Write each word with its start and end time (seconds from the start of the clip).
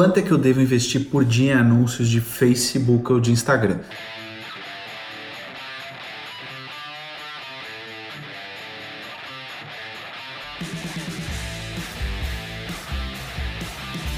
quanto 0.00 0.18
é 0.18 0.22
que 0.22 0.30
eu 0.30 0.38
devo 0.38 0.62
investir 0.62 1.10
por 1.10 1.26
dia 1.26 1.52
em 1.52 1.54
anúncios 1.54 2.08
de 2.08 2.22
Facebook 2.22 3.12
ou 3.12 3.20
de 3.20 3.32
Instagram? 3.32 3.80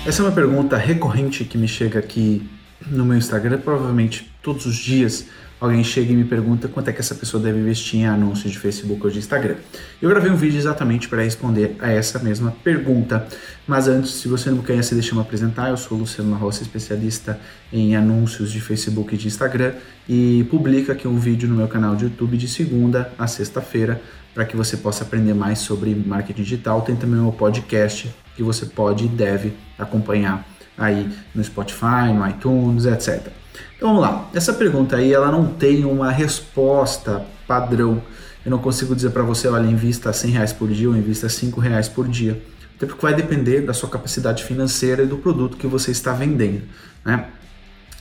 Essa 0.07 0.23
é 0.23 0.25
uma 0.25 0.31
pergunta 0.31 0.77
recorrente 0.77 1.45
que 1.45 1.59
me 1.59 1.67
chega 1.67 1.99
aqui 1.99 2.49
no 2.93 3.05
meu 3.05 3.17
Instagram, 3.17 3.59
provavelmente 3.59 4.31
todos 4.43 4.67
os 4.67 4.77
dias 4.77 5.27
alguém 5.63 5.85
chega 5.85 6.13
e 6.13 6.17
me 6.17 6.25
pergunta 6.25 6.67
quanto 6.67 6.91
é 6.91 6.93
que 6.93 6.99
essa 6.99 7.15
pessoa 7.15 7.41
deve 7.41 7.61
investir 7.61 8.01
em 8.01 8.07
anúncios 8.07 8.53
de 8.53 8.59
Facebook 8.59 9.01
ou 9.05 9.11
de 9.11 9.21
Instagram. 9.21 9.55
Eu 10.01 10.11
gravei 10.11 10.29
um 10.29 10.35
vídeo 10.35 10.59
exatamente 10.59 11.09
para 11.09 11.23
responder 11.23 11.77
a 11.79 11.89
essa 11.89 12.19
mesma 12.19 12.51
pergunta, 12.65 13.29
mas 13.65 13.87
antes, 13.87 14.11
se 14.11 14.27
você 14.27 14.51
não 14.51 14.57
me 14.59 14.65
conhece, 14.65 14.93
deixa 14.95 15.13
eu 15.13 15.15
me 15.15 15.21
apresentar. 15.21 15.71
Eu 15.71 15.77
sou 15.77 15.97
Luciano 15.97 16.35
Rossi, 16.35 16.63
especialista 16.63 17.39
em 17.73 17.95
anúncios 17.95 18.51
de 18.51 18.61
Facebook 18.61 19.15
e 19.15 19.19
de 19.19 19.29
Instagram 19.29 19.75
e 20.09 20.45
publico 20.51 20.91
aqui 20.91 21.07
um 21.07 21.17
vídeo 21.17 21.49
no 21.49 21.55
meu 21.55 21.69
canal 21.69 21.95
de 21.95 22.05
YouTube 22.05 22.37
de 22.37 22.49
segunda 22.49 23.13
a 23.17 23.29
sexta-feira 23.29 24.03
para 24.35 24.45
que 24.45 24.57
você 24.57 24.77
possa 24.77 25.05
aprender 25.05 25.35
mais 25.35 25.61
sobre 25.61 25.95
marketing 25.95 26.43
digital. 26.43 26.83
Tem 26.83 26.97
também 26.97 27.21
o 27.21 27.23
meu 27.23 27.33
podcast 27.33 28.13
que 28.35 28.43
você 28.43 28.67
pode 28.67 29.05
e 29.05 29.09
deve 29.09 29.53
acompanhar 29.79 30.45
aí 30.77 31.11
no 31.35 31.43
Spotify, 31.43 32.13
no 32.15 32.29
iTunes, 32.29 32.87
etc. 32.87 33.29
Então 33.77 33.89
vamos 33.89 34.03
lá. 34.03 34.29
Essa 34.35 34.53
pergunta 34.53 34.97
aí 34.97 35.13
ela 35.13 35.31
não 35.31 35.47
tem 35.47 35.85
uma 35.85 36.11
resposta 36.11 37.25
padrão. 37.47 38.03
Eu 38.45 38.51
não 38.51 38.59
consigo 38.59 38.95
dizer 38.95 39.11
para 39.11 39.23
você, 39.23 39.49
olha, 39.49 39.67
invista 39.67 40.13
100 40.13 40.31
reais 40.31 40.53
por 40.53 40.69
dia 40.69 40.89
ou 40.89 40.97
invista 40.97 41.29
5 41.29 41.61
reais 41.61 41.89
por 41.89 42.09
dia. 42.09 42.43
Até 42.77 42.87
porque 42.87 43.03
vai 43.03 43.15
depender 43.15 43.61
da 43.61 43.73
sua 43.73 43.89
capacidade 43.89 44.43
financeira 44.43 45.03
e 45.05 45.07
do 45.07 45.19
produto 45.19 45.57
que 45.57 45.67
você 45.67 45.93
está 45.93 46.13
vendendo. 46.13 46.63
Né? 47.05 47.27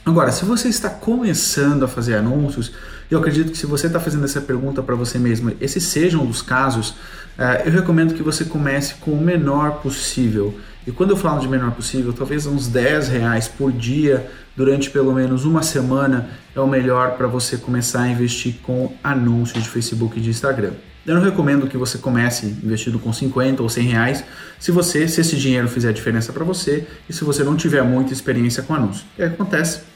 Agora, 0.04 0.32
se 0.32 0.44
você 0.46 0.68
está 0.68 0.90
começando 0.90 1.84
a 1.84 1.88
fazer 1.88 2.16
anúncios, 2.16 2.72
eu 3.10 3.20
acredito 3.20 3.52
que 3.52 3.58
se 3.58 3.68
você 3.68 3.86
está 3.86 4.00
fazendo 4.00 4.26
essa 4.26 4.42
pergunta 4.42 4.82
para 4.82 4.96
você 4.96 5.20
mesmo, 5.20 5.54
esses 5.62 5.84
sejam 5.84 6.28
os 6.28 6.42
casos, 6.42 6.96
eh, 7.38 7.64
eu 7.66 7.72
recomendo 7.72 8.16
que 8.16 8.24
você 8.24 8.44
comece 8.44 8.96
com 8.96 9.12
o 9.12 9.22
menor 9.22 9.82
possível. 9.82 10.58
E 10.88 10.92
quando 10.92 11.12
eu 11.12 11.18
falo 11.18 11.40
de 11.40 11.48
menor 11.48 11.72
possível, 11.72 12.14
talvez 12.14 12.48
uns 12.48 12.68
10 12.68 13.10
reais 13.10 13.48
por 13.48 13.72
dia 13.72 14.28
durante 14.56 14.90
pelo 14.90 15.14
menos 15.14 15.46
uma 15.46 15.62
semana 15.62 16.30
é 16.56 16.60
o 16.60 16.68
melhor 16.68 17.16
para 17.16 17.28
você 17.28 17.56
começar 17.56 18.02
a 18.02 18.10
investir 18.10 18.56
com 18.64 18.92
anúncios 19.04 19.64
de 19.64 19.70
Facebook 19.70 20.18
e 20.18 20.22
de 20.22 20.32
Instagram. 20.32 20.72
Eu 21.06 21.16
não 21.16 21.22
recomendo 21.22 21.68
que 21.68 21.78
você 21.78 22.00
comece 22.00 22.48
investindo 22.64 22.98
com 22.98 23.14
50 23.14 23.62
ou 23.62 23.70
100 23.70 23.88
reais 23.88 24.24
se 24.60 24.72
você, 24.72 25.08
se 25.08 25.22
esse 25.22 25.36
dinheiro 25.36 25.68
fizer 25.68 25.92
diferença 25.94 26.34
para 26.34 26.44
você 26.44 26.88
e 27.08 27.14
se 27.14 27.24
você 27.24 27.44
não 27.44 27.56
tiver 27.56 27.84
muita 27.84 28.14
experiência 28.14 28.64
com 28.64 28.74
anúncio. 28.74 29.06
O 29.14 29.16
que 29.18 29.24
acontece? 29.24 29.91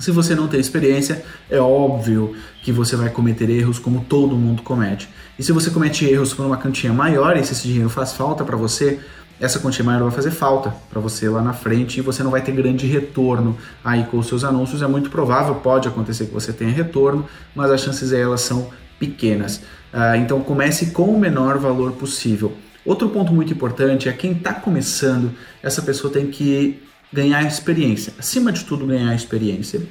Se 0.00 0.10
você 0.10 0.34
não 0.34 0.48
tem 0.48 0.58
experiência, 0.58 1.22
é 1.50 1.60
óbvio 1.60 2.34
que 2.62 2.72
você 2.72 2.96
vai 2.96 3.10
cometer 3.10 3.50
erros 3.50 3.78
como 3.78 4.02
todo 4.08 4.34
mundo 4.34 4.62
comete. 4.62 5.08
E 5.38 5.42
se 5.42 5.52
você 5.52 5.70
comete 5.70 6.06
erros 6.06 6.32
por 6.32 6.46
uma 6.46 6.56
quantia 6.56 6.90
maior 6.90 7.36
e 7.36 7.44
se 7.44 7.52
esse 7.52 7.68
dinheiro 7.68 7.90
faz 7.90 8.14
falta 8.14 8.42
para 8.42 8.56
você, 8.56 8.98
essa 9.38 9.58
quantia 9.58 9.84
maior 9.84 10.02
vai 10.04 10.10
fazer 10.10 10.30
falta 10.30 10.74
para 10.88 11.00
você 11.00 11.28
lá 11.28 11.42
na 11.42 11.52
frente 11.52 11.98
e 11.98 12.00
você 12.00 12.22
não 12.22 12.30
vai 12.30 12.40
ter 12.40 12.52
grande 12.52 12.86
retorno 12.86 13.58
aí 13.84 14.04
com 14.04 14.18
os 14.18 14.26
seus 14.26 14.42
anúncios. 14.42 14.80
É 14.80 14.86
muito 14.86 15.10
provável, 15.10 15.56
pode 15.56 15.86
acontecer 15.86 16.26
que 16.26 16.32
você 16.32 16.50
tenha 16.50 16.70
retorno, 16.70 17.26
mas 17.54 17.70
as 17.70 17.82
chances 17.82 18.10
elas 18.10 18.40
são 18.40 18.70
pequenas. 18.98 19.56
Uh, 19.92 20.16
então 20.16 20.40
comece 20.40 20.92
com 20.92 21.14
o 21.14 21.20
menor 21.20 21.58
valor 21.58 21.92
possível. 21.92 22.54
Outro 22.86 23.10
ponto 23.10 23.34
muito 23.34 23.52
importante 23.52 24.08
é 24.08 24.12
quem 24.12 24.32
está 24.32 24.54
começando, 24.54 25.32
essa 25.62 25.82
pessoa 25.82 26.10
tem 26.10 26.26
que 26.28 26.82
ganhar 27.12 27.42
experiência. 27.42 28.12
Acima 28.18 28.52
de 28.52 28.64
tudo, 28.64 28.86
ganhar 28.86 29.14
experiência. 29.14 29.82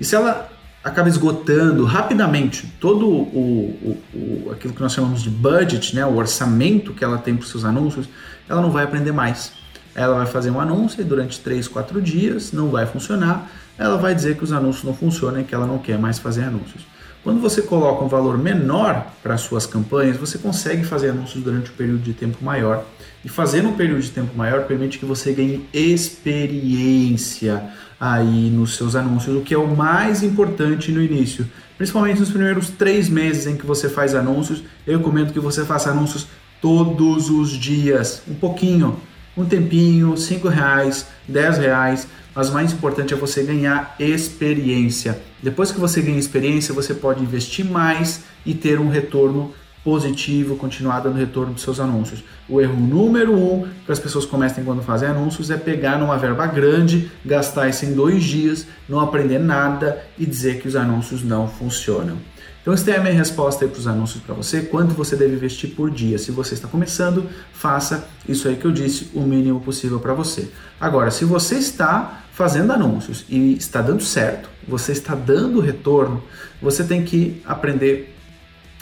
E 0.00 0.04
se 0.04 0.14
ela 0.14 0.50
acaba 0.82 1.08
esgotando 1.08 1.84
rapidamente 1.84 2.66
todo 2.80 3.08
o, 3.08 3.22
o, 3.22 4.02
o, 4.14 4.50
aquilo 4.50 4.74
que 4.74 4.80
nós 4.80 4.92
chamamos 4.92 5.22
de 5.22 5.30
budget, 5.30 5.94
né, 5.94 6.04
o 6.04 6.16
orçamento 6.16 6.92
que 6.92 7.04
ela 7.04 7.18
tem 7.18 7.36
para 7.36 7.44
os 7.44 7.50
seus 7.50 7.64
anúncios, 7.64 8.08
ela 8.48 8.60
não 8.60 8.70
vai 8.70 8.84
aprender 8.84 9.12
mais. 9.12 9.52
Ela 9.94 10.16
vai 10.16 10.26
fazer 10.26 10.50
um 10.50 10.60
anúncio 10.60 11.00
e 11.00 11.04
durante 11.04 11.38
3, 11.40 11.68
4 11.68 12.00
dias 12.00 12.52
não 12.52 12.70
vai 12.70 12.86
funcionar. 12.86 13.50
Ela 13.78 13.96
vai 13.96 14.14
dizer 14.14 14.36
que 14.36 14.44
os 14.44 14.52
anúncios 14.52 14.84
não 14.84 14.94
funcionam 14.94 15.40
e 15.40 15.44
que 15.44 15.54
ela 15.54 15.66
não 15.66 15.78
quer 15.78 15.98
mais 15.98 16.18
fazer 16.18 16.44
anúncios. 16.44 16.84
Quando 17.22 17.40
você 17.40 17.62
coloca 17.62 18.04
um 18.04 18.08
valor 18.08 18.36
menor 18.36 19.06
para 19.22 19.36
suas 19.36 19.64
campanhas, 19.64 20.16
você 20.16 20.38
consegue 20.38 20.84
fazer 20.84 21.10
anúncios 21.10 21.44
durante 21.44 21.70
um 21.70 21.74
período 21.74 22.00
de 22.00 22.12
tempo 22.12 22.44
maior. 22.44 22.84
E 23.24 23.28
fazer 23.28 23.64
um 23.64 23.74
período 23.74 24.02
de 24.02 24.10
tempo 24.10 24.36
maior 24.36 24.64
permite 24.64 24.98
que 24.98 25.04
você 25.04 25.32
ganhe 25.32 25.64
experiência 25.72 27.62
aí 28.00 28.50
nos 28.50 28.74
seus 28.74 28.96
anúncios, 28.96 29.36
o 29.36 29.42
que 29.42 29.54
é 29.54 29.58
o 29.58 29.68
mais 29.68 30.24
importante 30.24 30.90
no 30.90 31.00
início. 31.00 31.48
Principalmente 31.78 32.18
nos 32.18 32.30
primeiros 32.30 32.70
três 32.70 33.08
meses 33.08 33.46
em 33.46 33.56
que 33.56 33.64
você 33.64 33.88
faz 33.88 34.16
anúncios, 34.16 34.64
eu 34.84 34.98
recomendo 34.98 35.32
que 35.32 35.38
você 35.38 35.64
faça 35.64 35.90
anúncios 35.90 36.26
todos 36.60 37.30
os 37.30 37.50
dias, 37.50 38.22
um 38.28 38.34
pouquinho, 38.34 38.96
um 39.36 39.44
tempinho, 39.44 40.16
cinco 40.16 40.48
reais, 40.48 41.06
dez 41.26 41.58
reais, 41.58 42.06
mas 42.34 42.48
o 42.48 42.52
mais 42.52 42.72
importante 42.72 43.12
é 43.12 43.16
você 43.16 43.42
ganhar 43.42 43.94
experiência. 43.98 45.20
Depois 45.42 45.70
que 45.70 45.80
você 45.80 46.00
ganha 46.00 46.18
experiência, 46.18 46.74
você 46.74 46.94
pode 46.94 47.22
investir 47.22 47.64
mais 47.64 48.24
e 48.44 48.54
ter 48.54 48.78
um 48.78 48.88
retorno 48.88 49.52
positivo, 49.84 50.56
continuar 50.56 51.00
dando 51.00 51.16
retorno 51.18 51.54
dos 51.54 51.62
seus 51.62 51.80
anúncios. 51.80 52.22
O 52.48 52.60
erro 52.60 52.78
número 52.78 53.34
um 53.34 53.66
que 53.84 53.90
as 53.90 53.98
pessoas 53.98 54.24
cometem 54.24 54.64
quando 54.64 54.82
fazem 54.82 55.08
anúncios 55.08 55.50
é 55.50 55.56
pegar 55.56 55.98
numa 55.98 56.16
verba 56.16 56.46
grande, 56.46 57.10
gastar 57.24 57.68
isso 57.68 57.84
em 57.84 57.92
dois 57.92 58.22
dias, 58.22 58.66
não 58.88 59.00
aprender 59.00 59.38
nada 59.38 60.04
e 60.16 60.24
dizer 60.24 60.60
que 60.60 60.68
os 60.68 60.76
anúncios 60.76 61.24
não 61.24 61.48
funcionam. 61.48 62.16
Então, 62.62 62.72
essa 62.72 62.92
é 62.92 62.96
a 62.96 63.00
minha 63.00 63.12
resposta 63.12 63.66
para 63.66 63.78
os 63.78 63.88
anúncios 63.88 64.22
para 64.22 64.36
você. 64.36 64.62
Quanto 64.62 64.94
você 64.94 65.16
deve 65.16 65.34
investir 65.34 65.70
por 65.74 65.90
dia? 65.90 66.16
Se 66.16 66.30
você 66.30 66.54
está 66.54 66.68
começando, 66.68 67.28
faça 67.52 68.08
isso 68.28 68.46
aí 68.46 68.54
que 68.54 68.64
eu 68.64 68.70
disse, 68.70 69.10
o 69.14 69.22
mínimo 69.22 69.60
possível 69.60 69.98
para 69.98 70.14
você. 70.14 70.48
Agora, 70.80 71.10
se 71.10 71.24
você 71.24 71.56
está 71.56 72.22
fazendo 72.32 72.72
anúncios 72.72 73.24
e 73.28 73.54
está 73.54 73.82
dando 73.82 74.02
certo, 74.02 74.48
você 74.66 74.92
está 74.92 75.16
dando 75.16 75.60
retorno, 75.60 76.22
você 76.62 76.84
tem 76.84 77.02
que 77.02 77.42
aprender 77.44 78.16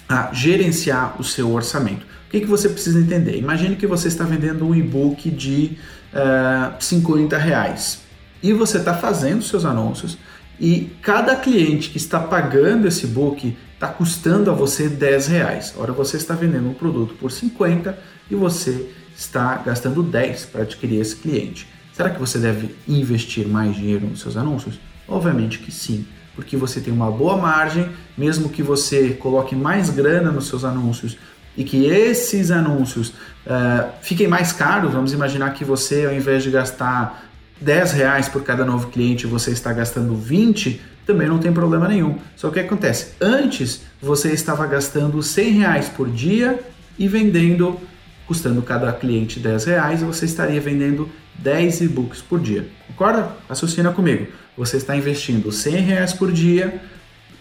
a 0.07 0.31
gerenciar 0.33 1.19
o 1.19 1.25
seu 1.25 1.51
orçamento. 1.51 2.05
O 2.27 2.31
que, 2.31 2.41
que 2.41 2.47
você 2.47 2.69
precisa 2.69 3.01
entender? 3.01 3.39
Imagine 3.39 3.77
que 3.77 3.87
você 3.87 4.09
está 4.09 4.25
vendendo 4.25 4.67
um 4.67 4.75
e-book 4.75 5.31
de 5.31 5.79
uh, 6.13 6.71
eh, 6.71 6.73
50 6.79 7.37
reais 7.39 8.03
e 8.43 8.53
você 8.53 8.79
está 8.79 8.95
fazendo 8.95 9.43
seus 9.43 9.65
anúncios 9.65 10.19
e 10.59 10.91
cada 11.01 11.35
cliente 11.35 11.91
que 11.91 11.97
está 11.97 12.21
pagando 12.21 12.87
esse 12.87 13.07
book 13.07 13.57
está 13.81 13.89
custando 13.89 14.51
a 14.51 14.55
você 14.55 14.91
10 14.91 15.29
reais. 15.29 15.75
Ora, 15.79 15.91
você 15.91 16.19
está 16.19 16.35
vendendo 16.35 16.69
um 16.69 16.75
produto 16.75 17.15
por 17.15 17.33
50 17.33 17.99
e 18.31 18.35
você 18.35 18.91
está 19.17 19.57
gastando 19.57 20.03
10 20.03 20.45
para 20.47 20.63
adquirir 20.63 21.01
esse 21.01 21.17
cliente. 21.17 21.67
Será 21.95 22.11
que 22.11 22.21
você 22.21 22.39
deve 22.39 22.75
investir 22.87 23.49
mais 23.49 23.75
dinheiro 23.75 24.07
nos 24.07 24.21
seus 24.21 24.37
anúncios? 24.37 24.79
Obviamente 25.09 25.59
que 25.59 25.73
sim 25.73 26.07
porque 26.35 26.57
você 26.57 26.81
tem 26.81 26.93
uma 26.93 27.11
boa 27.11 27.37
margem, 27.37 27.91
mesmo 28.17 28.49
que 28.49 28.63
você 28.63 29.11
coloque 29.11 29.55
mais 29.55 29.91
grana 29.91 30.31
nos 30.31 30.47
seus 30.47 30.65
anúncios 30.65 31.17
e 31.57 31.65
que 31.65 31.85
esses 31.87 32.51
anúncios 32.51 33.09
uh, 33.09 33.91
fiquem 34.01 34.29
mais 34.29 34.53
caros, 34.53 34.93
vamos 34.93 35.13
imaginar 35.13 35.53
que 35.53 35.65
você, 35.65 36.07
ao 36.07 36.15
invés 36.15 36.43
de 36.43 36.51
gastar 36.51 37.29
10 37.61 37.93
reais 37.93 38.29
por 38.29 38.43
cada 38.43 38.65
novo 38.65 38.89
cliente, 38.89 39.27
você 39.27 39.51
está 39.51 39.73
gastando 39.73 40.15
20, 40.15 40.81
também 41.13 41.29
não 41.29 41.39
tem 41.39 41.53
problema 41.53 41.89
nenhum. 41.89 42.19
Só 42.37 42.49
que 42.49 42.59
o 42.59 42.63
que 42.63 42.67
acontece? 42.67 43.15
Antes 43.21 43.83
você 44.01 44.33
estava 44.33 44.67
gastando 44.67 45.23
100 45.23 45.51
reais 45.53 45.89
por 45.89 46.09
dia 46.09 46.61
e 46.99 47.09
vendendo, 47.09 47.79
custando 48.27 48.63
cada 48.63 48.93
cliente 48.93 49.41
10 49.41 49.65
reais, 49.65 50.03
você 50.03 50.25
estaria 50.25 50.61
vendendo 50.61 51.09
10 51.39 51.83
e-books 51.83 52.21
por 52.21 52.39
dia. 52.41 52.69
Concorda? 52.89 53.37
Raciocina 53.49 53.93
comigo 53.93 54.27
você 54.61 54.77
está 54.77 54.95
investindo 54.95 55.51
100 55.51 55.77
reais 55.77 56.13
por 56.13 56.31
dia 56.31 56.83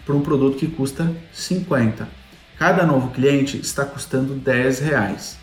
para 0.05 0.15
um 0.15 0.21
produto 0.21 0.57
que 0.57 0.67
custa 0.67 1.11
50. 1.33 2.07
Cada 2.57 2.85
novo 2.85 3.09
cliente 3.09 3.57
está 3.57 3.83
custando 3.83 4.35
10 4.35 4.79
reais. 4.79 5.37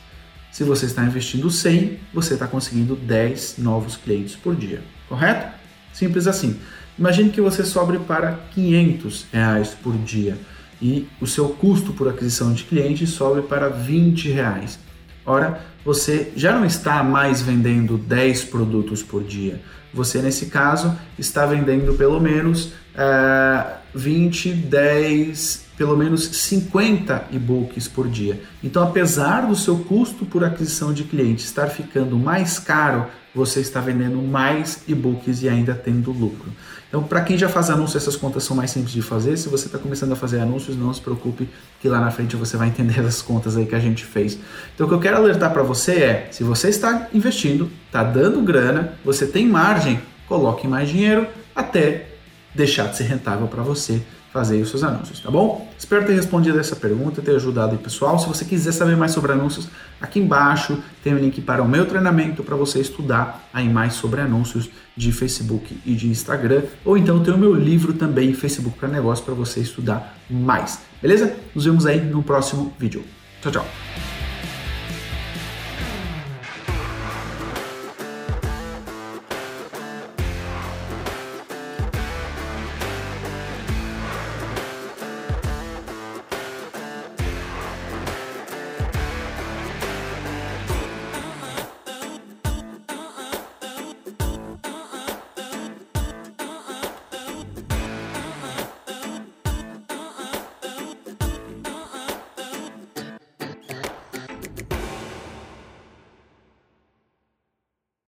Se 0.50 0.64
você 0.64 0.86
está 0.86 1.04
investindo 1.04 1.50
100, 1.50 1.98
você 2.14 2.32
está 2.32 2.46
conseguindo 2.46 2.96
10 2.96 3.56
novos 3.58 3.96
clientes 3.96 4.34
por 4.34 4.56
dia, 4.56 4.82
correto? 5.06 5.54
Simples 5.92 6.26
assim. 6.26 6.58
Imagine 6.98 7.30
que 7.30 7.40
você 7.40 7.64
sobre 7.64 7.98
para 7.98 8.32
500 8.54 9.26
reais 9.32 9.70
por 9.70 9.96
dia 9.98 10.36
e 10.80 11.06
o 11.20 11.26
seu 11.26 11.48
custo 11.50 11.92
por 11.92 12.08
aquisição 12.08 12.52
de 12.52 12.64
clientes 12.64 13.10
sobe 13.10 13.42
para 13.42 13.68
20 13.68 14.30
reais. 14.30 14.78
Ora, 15.24 15.60
você 15.84 16.32
já 16.36 16.52
não 16.52 16.64
está 16.64 17.02
mais 17.02 17.42
vendendo 17.42 17.98
10 17.98 18.44
produtos 18.44 19.02
por 19.02 19.22
dia. 19.24 19.60
Você, 19.92 20.20
nesse 20.22 20.46
caso, 20.46 20.96
está 21.18 21.44
vendendo 21.46 21.94
pelo 21.94 22.20
menos 22.20 22.66
uh, 22.94 23.76
20, 23.94 24.52
10, 24.52 25.66
pelo 25.76 25.96
menos 25.96 26.24
50 26.24 27.28
e-books 27.32 27.88
por 27.88 28.08
dia. 28.08 28.40
Então, 28.62 28.82
apesar 28.82 29.42
do 29.46 29.56
seu 29.56 29.78
custo 29.78 30.24
por 30.24 30.44
aquisição 30.44 30.92
de 30.92 31.04
cliente 31.04 31.44
estar 31.44 31.66
ficando 31.68 32.18
mais 32.18 32.58
caro 32.58 33.06
você 33.36 33.60
está 33.60 33.82
vendendo 33.82 34.16
mais 34.16 34.82
e-books 34.88 35.42
e 35.42 35.48
ainda 35.48 35.74
tendo 35.74 36.10
lucro. 36.10 36.50
Então, 36.88 37.02
para 37.02 37.20
quem 37.20 37.36
já 37.36 37.50
faz 37.50 37.68
anúncios, 37.68 38.02
essas 38.02 38.16
contas 38.16 38.44
são 38.44 38.56
mais 38.56 38.70
simples 38.70 38.92
de 38.92 39.02
fazer. 39.02 39.36
Se 39.36 39.50
você 39.50 39.66
está 39.66 39.78
começando 39.78 40.12
a 40.12 40.16
fazer 40.16 40.40
anúncios, 40.40 40.74
não 40.74 40.92
se 40.94 41.02
preocupe 41.02 41.46
que 41.78 41.86
lá 41.86 42.00
na 42.00 42.10
frente 42.10 42.34
você 42.34 42.56
vai 42.56 42.68
entender 42.68 43.00
as 43.04 43.20
contas 43.20 43.54
aí 43.58 43.66
que 43.66 43.74
a 43.74 43.78
gente 43.78 44.06
fez. 44.06 44.38
Então, 44.74 44.86
o 44.86 44.88
que 44.88 44.94
eu 44.94 45.00
quero 45.00 45.18
alertar 45.18 45.52
para 45.52 45.62
você 45.62 45.92
é, 45.96 46.28
se 46.30 46.42
você 46.42 46.70
está 46.70 47.08
investindo, 47.12 47.70
está 47.86 48.02
dando 48.02 48.40
grana, 48.40 48.94
você 49.04 49.26
tem 49.26 49.46
margem, 49.46 50.00
coloque 50.26 50.66
mais 50.66 50.88
dinheiro 50.88 51.26
até 51.54 52.06
deixar 52.54 52.86
de 52.86 52.96
ser 52.96 53.04
rentável 53.04 53.46
para 53.48 53.62
você 53.62 54.02
fazer 54.36 54.60
os 54.60 54.68
seus 54.68 54.82
anúncios, 54.82 55.20
tá 55.20 55.30
bom? 55.30 55.66
Espero 55.78 56.04
ter 56.04 56.12
respondido 56.12 56.60
essa 56.60 56.76
pergunta, 56.76 57.22
ter 57.22 57.36
ajudado 57.36 57.72
aí 57.72 57.78
pessoal. 57.78 58.18
Se 58.18 58.28
você 58.28 58.44
quiser 58.44 58.70
saber 58.72 58.94
mais 58.94 59.12
sobre 59.12 59.32
anúncios, 59.32 59.66
aqui 59.98 60.20
embaixo 60.20 60.78
tem 61.02 61.14
o 61.14 61.16
um 61.16 61.18
link 61.18 61.40
para 61.40 61.62
o 61.62 61.68
meu 61.68 61.86
treinamento 61.86 62.42
para 62.42 62.54
você 62.54 62.78
estudar 62.78 63.48
aí 63.50 63.66
mais 63.66 63.94
sobre 63.94 64.20
anúncios 64.20 64.68
de 64.94 65.10
Facebook 65.10 65.78
e 65.86 65.94
de 65.94 66.08
Instagram, 66.08 66.64
ou 66.84 66.98
então 66.98 67.22
tem 67.22 67.32
o 67.32 67.38
meu 67.38 67.54
livro 67.54 67.94
também, 67.94 68.34
Facebook 68.34 68.78
para 68.78 68.88
Negócio, 68.90 69.24
para 69.24 69.32
você 69.32 69.60
estudar 69.60 70.18
mais. 70.28 70.80
Beleza? 71.00 71.34
Nos 71.54 71.64
vemos 71.64 71.86
aí 71.86 71.98
no 71.98 72.22
próximo 72.22 72.74
vídeo. 72.78 73.02
Tchau, 73.40 73.52
tchau. 73.52 74.05